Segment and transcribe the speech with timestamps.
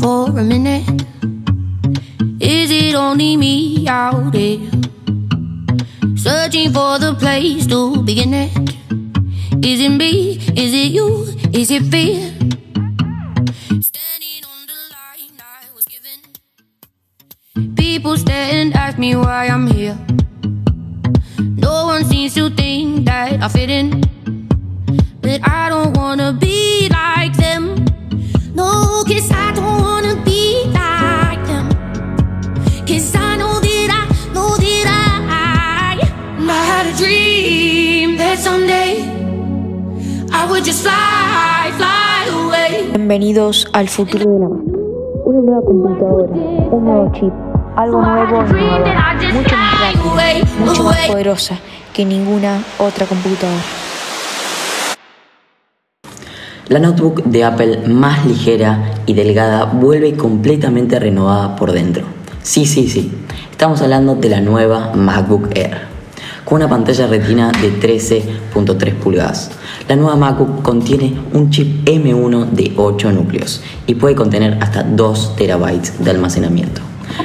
[0.00, 0.88] for a minute?
[2.40, 4.70] Is it only me out here?
[6.16, 8.52] Searching for the place to begin it.
[9.62, 10.38] Is it me?
[10.56, 11.26] Is it you?
[11.52, 12.32] Is it fear?
[13.90, 16.18] Standing on the line I was given.
[17.76, 19.98] People stare and ask me why I'm here.
[21.38, 24.00] No one seems to think that I fit in.
[25.20, 27.79] But I don't wanna be like them.
[42.92, 44.78] Bienvenidos al futuro de la máquina.
[45.24, 47.32] Una nueva computadora, un nuevo chip,
[47.76, 51.58] algo nuevo, innovador, mucho más rápido, mucho más poderosa
[51.92, 53.89] que ninguna otra computadora.
[56.70, 62.04] La notebook de Apple más ligera y delgada vuelve completamente renovada por dentro.
[62.44, 63.10] Sí, sí, sí.
[63.50, 65.78] Estamos hablando de la nueva MacBook Air.
[66.44, 69.50] Con una pantalla retina de 13.3 pulgadas.
[69.88, 75.34] La nueva MacBook contiene un chip M1 de 8 núcleos y puede contener hasta 2
[75.34, 76.82] terabytes de almacenamiento.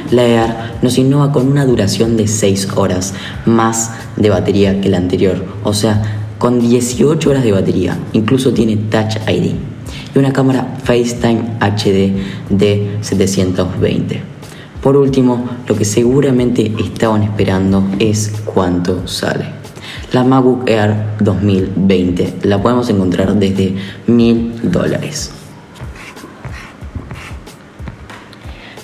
[0.10, 3.14] La Air nos innova con una duración de 6 horas
[3.46, 8.78] más de batería que la anterior, o sea, con 18 horas de batería, incluso tiene
[8.78, 9.54] Touch ID
[10.14, 12.12] y una cámara FaceTime HD
[12.50, 14.22] de 720.
[14.82, 19.46] Por último, lo que seguramente estaban esperando es cuánto sale.
[20.12, 23.76] La MacBook Air 2020 la podemos encontrar desde
[24.08, 25.32] 1000 dólares.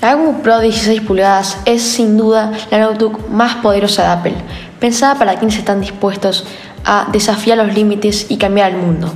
[0.01, 4.35] La MacBook Pro 16 pulgadas es sin duda la notebook más poderosa de Apple,
[4.81, 6.43] pensada para quienes están dispuestos
[6.83, 9.13] a desafiar los límites y cambiar el mundo.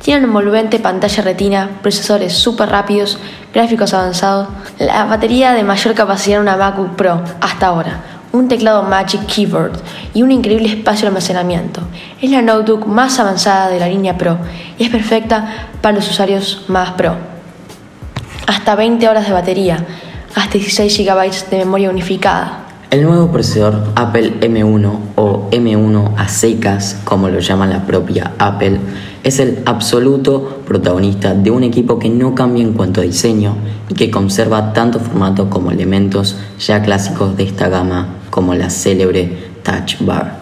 [0.00, 3.18] Tiene una envolvente pantalla retina, procesadores súper rápidos,
[3.52, 8.84] gráficos avanzados, la batería de mayor capacidad en una MacBook Pro hasta ahora, un teclado
[8.84, 9.72] Magic Keyboard
[10.14, 11.80] y un increíble espacio de almacenamiento.
[12.22, 14.38] Es la notebook más avanzada de la línea Pro
[14.78, 17.16] y es perfecta para los usuarios más Pro.
[18.46, 19.84] Hasta 20 horas de batería,
[20.36, 22.67] hasta 16 GB de memoria unificada.
[22.90, 28.80] El nuevo procesador Apple M1 o M1 a secas, como lo llama la propia Apple,
[29.22, 33.56] es el absoluto protagonista de un equipo que no cambia en cuanto a diseño
[33.90, 39.36] y que conserva tanto formato como elementos ya clásicos de esta gama como la célebre
[39.62, 40.38] Touch Bar.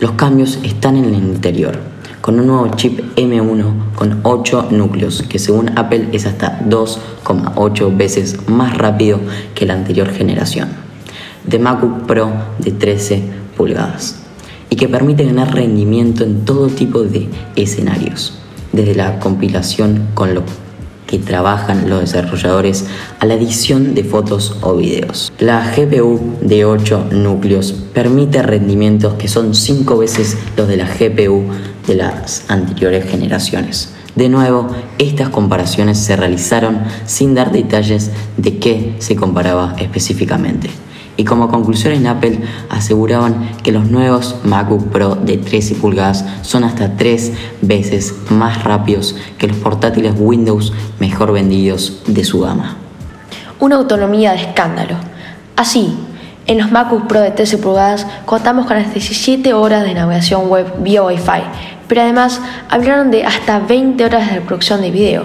[0.00, 1.78] Los cambios están en el interior,
[2.22, 8.48] con un nuevo chip M1 con 8 núcleos, que según Apple es hasta 2,8 veces
[8.48, 9.20] más rápido
[9.54, 10.83] que la anterior generación,
[11.44, 13.22] de MacBook Pro de 13
[13.56, 14.16] pulgadas,
[14.70, 18.38] y que permite ganar rendimiento en todo tipo de escenarios,
[18.72, 20.42] desde la compilación con lo
[21.06, 22.86] que trabajan los desarrolladores
[23.20, 25.32] a la edición de fotos o videos.
[25.38, 31.44] La GPU de 8 núcleos permite rendimientos que son 5 veces los de la GPU
[31.86, 33.90] de las anteriores generaciones.
[34.16, 34.68] De nuevo,
[34.98, 40.70] estas comparaciones se realizaron sin dar detalles de qué se comparaba específicamente.
[41.16, 46.64] Y como conclusión en Apple aseguraban que los nuevos MacBook Pro de 13 pulgadas son
[46.64, 47.32] hasta 3
[47.62, 52.76] veces más rápidos que los portátiles Windows mejor vendidos de su gama.
[53.60, 54.96] Una autonomía de escándalo.
[55.54, 55.94] Así,
[56.46, 60.66] en los MacBook Pro de 13 pulgadas contamos con hasta 17 horas de navegación web
[60.80, 61.42] vía Wi-Fi,
[61.86, 65.24] pero además hablaron de hasta 20 horas de reproducción de video.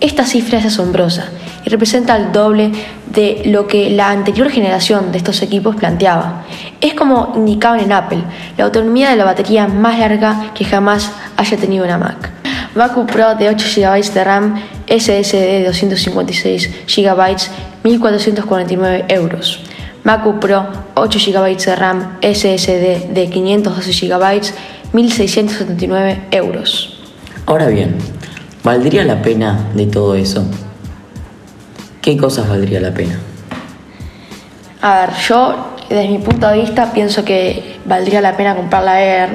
[0.00, 1.30] Esta cifra es asombrosa
[1.64, 2.72] y representa el doble
[3.12, 6.44] de lo que la anterior generación de estos equipos planteaba.
[6.80, 8.22] Es como indicaban en Apple,
[8.56, 12.30] la autonomía de la batería más larga que jamás haya tenido una Mac.
[12.74, 14.54] MacBook Pro de 8 GB de RAM,
[14.86, 17.36] SSD de 256 GB,
[17.82, 19.60] 1.449 euros.
[20.04, 24.42] MacBook Pro 8 GB de RAM, SSD de 512 GB,
[24.92, 26.96] 1.679 euros.
[27.46, 27.96] Ahora bien,
[28.62, 30.44] ¿valdría la pena de todo eso?
[32.00, 33.18] ¿Qué cosas valdría la pena?
[34.80, 39.02] A ver, yo desde mi punto de vista pienso que valdría la pena comprar la
[39.02, 39.30] Air.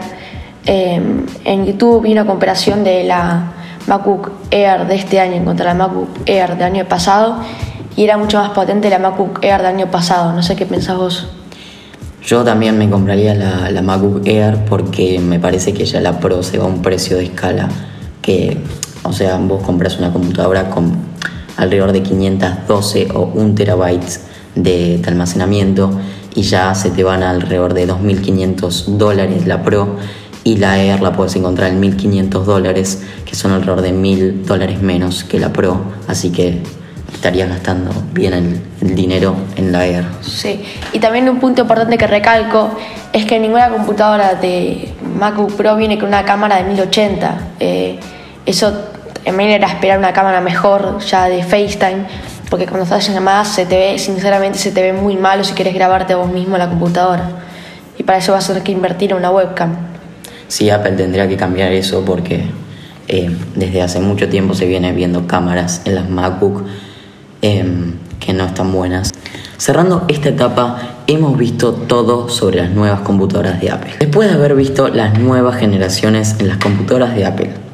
[0.66, 1.00] Eh,
[1.44, 3.52] en YouTube vi una comparación de la
[3.86, 7.40] MacBook Air de este año contra la MacBook Air del año pasado
[7.96, 10.34] y era mucho más potente la MacBook Air del año pasado.
[10.34, 11.28] No sé qué pensás vos.
[12.26, 16.42] Yo también me compraría la, la MacBook Air porque me parece que ya la Pro
[16.42, 17.70] se va a un precio de escala
[18.24, 18.58] que,
[19.04, 21.15] o sea, vos compras una computadora con
[21.58, 24.22] alrededor de 512 o 1 terabytes
[24.56, 25.92] de, almacenamiento
[26.34, 29.96] y ya se te van alrededor de 2.500 dólares la Pro
[30.44, 34.82] y la Air la puedes encontrar en 1.500 dólares que son alrededor de 1.000 dólares
[34.82, 36.62] menos que la Pro así que
[37.14, 38.34] estarías gastando bien
[38.82, 40.06] el, dinero en la Air.
[40.22, 40.64] Sí,
[40.94, 42.70] y también un punto importante que recalco
[43.12, 47.38] es que ninguna computadora de MacBook Pro viene con una cámara de 1080.
[47.60, 48.00] Eh,
[48.46, 48.74] eso
[49.26, 52.06] también era esperar una cámara mejor ya de FaceTime,
[52.50, 55.54] porque cuando estás en llamadas se te ve, sinceramente se te ve muy malo si
[55.54, 57.30] quieres grabarte vos mismo en la computadora.
[57.98, 59.76] Y para eso vas a tener que invertir en una webcam.
[60.48, 62.46] Sí, Apple tendría que cambiar eso porque
[63.08, 66.64] eh, desde hace mucho tiempo se viene viendo cámaras en las MacBook
[67.42, 69.12] em, que no están buenas.
[69.58, 73.94] Cerrando esta etapa, hemos visto todo sobre las nuevas computadoras de Apple.
[74.00, 77.65] Después de haber visto las nuevas generaciones en las computadoras de Apple,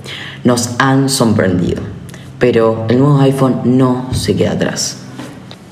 [0.44, 1.82] nos han sorprendido,
[2.40, 4.98] pero el nuevo iPhone no se queda atrás.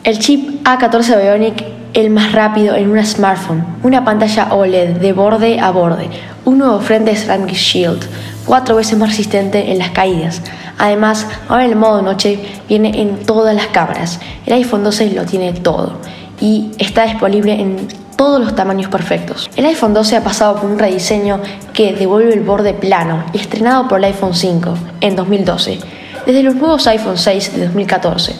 [0.03, 5.59] El chip A14 Bionic, el más rápido en un smartphone, una pantalla OLED de borde
[5.59, 6.09] a borde,
[6.45, 8.05] un nuevo frente Ceramic Shield,
[8.45, 10.41] cuatro veces más resistente en las caídas.
[10.77, 14.19] Además, ahora el modo noche viene en todas las cámaras.
[14.45, 15.97] El iPhone 12 lo tiene todo
[16.39, 17.75] y está disponible en
[18.19, 19.49] todos los tamaños perfectos.
[19.55, 21.39] El iPhone 12 ha pasado por un rediseño
[21.71, 25.79] que devuelve el borde plano y estrenado por el iPhone 5 en 2012,
[26.25, 28.35] desde los nuevos iPhone 6 de 2014.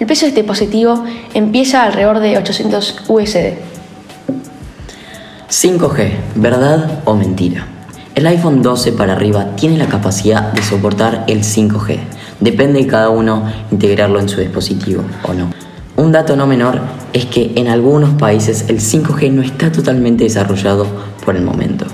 [0.00, 1.02] El precio de este dispositivo
[1.32, 3.54] empieza alrededor de 800 USD.
[5.48, 7.66] 5G, ¿verdad o mentira?
[8.14, 12.00] El iPhone 12 para arriba tiene la capacidad de soportar el 5G.
[12.40, 15.48] Depende de cada uno integrarlo en su dispositivo o no.
[15.96, 16.80] Un dato no menor
[17.14, 20.86] es que en algunos países el 5G no está totalmente desarrollado
[21.24, 21.86] por el momento.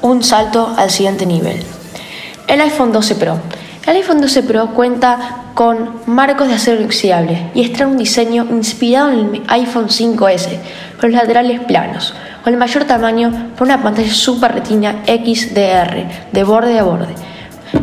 [0.00, 1.60] Un salto al siguiente nivel.
[2.46, 3.38] El iPhone 12 Pro.
[3.84, 9.10] El iPhone 12 Pro cuenta con marcos de acero inoxidable y extrae un diseño inspirado
[9.10, 10.58] en el iPhone 5S,
[11.00, 16.44] con los laterales planos, con el mayor tamaño por una pantalla Super Retina XDR de
[16.44, 17.31] borde a borde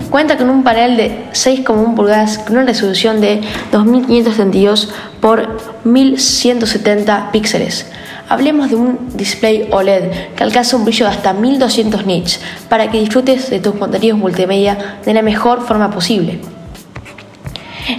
[0.10, 3.42] Cuenta con un panel de 6,1 pulgadas con una resolución de
[3.72, 4.90] 2532
[5.20, 7.88] por 1170 píxeles.
[8.28, 12.40] Hablemos de un display OLED que alcanza un brillo de hasta 1200 nits
[12.70, 16.40] para que disfrutes de tus contenidos multimedia de la mejor forma posible.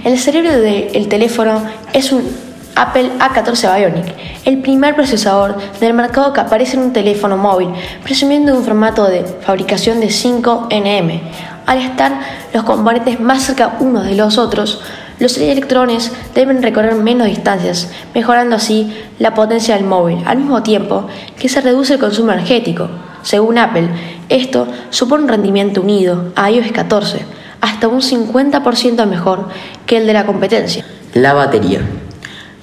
[0.05, 1.61] El cerebro del teléfono
[1.91, 2.23] es un
[2.75, 4.15] Apple A14 Bionic,
[4.45, 7.69] el primer procesador del mercado que aparece en un teléfono móvil,
[8.03, 11.19] presumiendo de un formato de fabricación de 5 nm,
[11.71, 12.19] al estar
[12.53, 14.81] los componentes más cerca unos de los otros,
[15.19, 21.07] los electrones deben recorrer menos distancias, mejorando así la potencia del móvil, al mismo tiempo
[21.39, 22.89] que se reduce el consumo energético.
[23.21, 23.87] Según Apple,
[24.27, 27.25] esto supone un rendimiento unido a iOS 14,
[27.61, 29.47] hasta un 50% mejor
[29.85, 30.83] que el de la competencia.
[31.13, 31.79] La batería.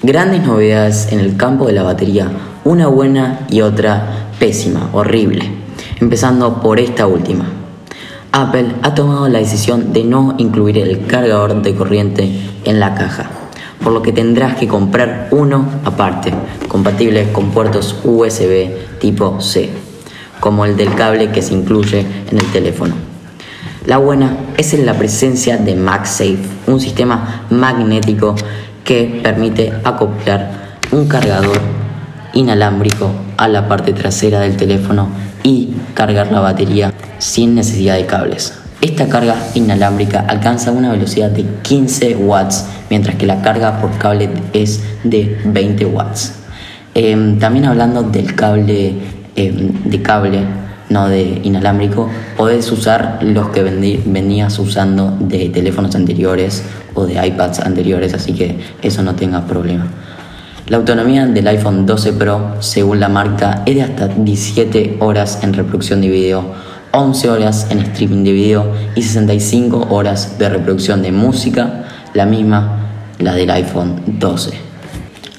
[0.02, 2.28] Grandes novedades en el campo de la batería,
[2.64, 5.50] una buena y otra pésima, horrible.
[5.98, 7.46] Empezando por esta última.
[8.32, 12.30] Apple ha tomado la decisión de no incluir el cargador de corriente
[12.64, 13.30] en la caja,
[13.82, 16.34] por lo que tendrás que comprar uno aparte,
[16.68, 19.70] compatible con puertos USB tipo C,
[20.40, 22.94] como el del cable que se incluye en el teléfono.
[23.86, 28.34] La buena es en la presencia de MagSafe, un sistema magnético
[28.84, 31.58] que permite acoplar un cargador
[32.34, 35.08] inalámbrico a la parte trasera del teléfono
[35.42, 38.54] y cargar la batería sin necesidad de cables.
[38.80, 44.30] Esta carga inalámbrica alcanza una velocidad de 15 watts, mientras que la carga por cable
[44.52, 46.34] es de 20 watts.
[46.94, 48.94] Em, también hablando del cable
[49.34, 50.44] em, de cable,
[50.90, 56.62] no de inalámbrico, podés usar los que venías usando de teléfonos anteriores
[56.94, 59.86] o de iPads anteriores, así que eso no tenga problema.
[60.68, 65.54] La autonomía del iPhone 12 Pro, según la marca, es de hasta 17 horas en
[65.54, 66.44] reproducción de video,
[66.92, 72.80] 11 horas en streaming de video y 65 horas de reproducción de música, la misma
[73.18, 74.52] la del iPhone 12.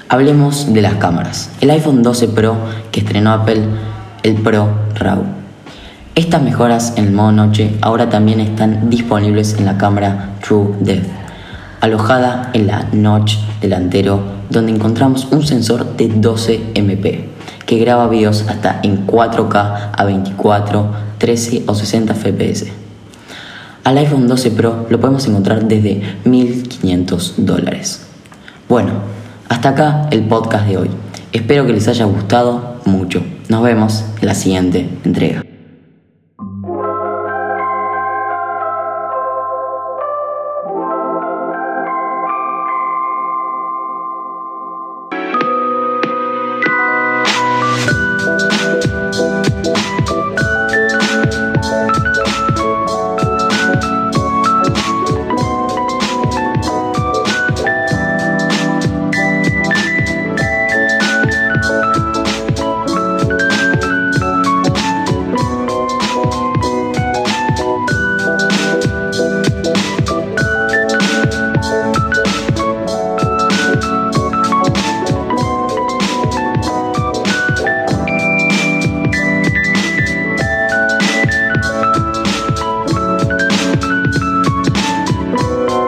[0.08, 1.52] Hablemos de las cámaras.
[1.62, 2.58] El iPhone 12 Pro
[2.92, 3.62] que estrenó Apple,
[4.24, 5.26] el Pro RAW.
[6.16, 11.08] Estas mejoras en el modo noche ahora también están disponibles en la cámara True Depth,
[11.82, 17.30] alojada en la notch delantero donde encontramos un sensor de 12 MP
[17.66, 22.66] que graba videos hasta en 4K a 24, 13 o 60 fps.
[23.84, 28.06] Al iPhone 12 Pro lo podemos encontrar desde 1500 dólares.
[28.68, 28.92] Bueno,
[29.50, 30.90] hasta acá el podcast de hoy.
[31.32, 33.24] Espero que les haya gustado mucho.
[33.50, 35.49] Nos vemos en la siguiente entrega.